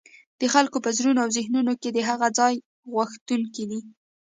[0.39, 2.53] د خلګو په زړونو او ذهنونو کي د هغه ځان
[2.93, 3.65] غوښتونکي